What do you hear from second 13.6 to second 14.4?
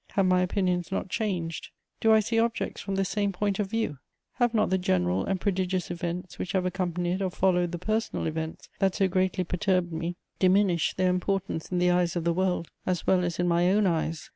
own eyes?